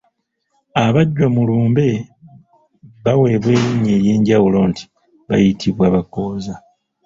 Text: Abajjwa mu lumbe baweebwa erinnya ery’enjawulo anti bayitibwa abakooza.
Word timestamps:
Abajjwa 0.85 1.25
mu 1.35 1.41
lumbe 1.49 1.87
baweebwa 3.03 3.51
erinnya 3.57 3.91
ery’enjawulo 3.97 4.57
anti 4.65 4.83
bayitibwa 5.27 5.83
abakooza. 5.89 6.53